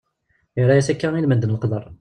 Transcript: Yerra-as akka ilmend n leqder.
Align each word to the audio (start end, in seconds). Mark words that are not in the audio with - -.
Yerra-as 0.57 0.87
akka 0.93 1.09
ilmend 1.21 1.43
n 1.47 1.53
leqder. 1.53 1.83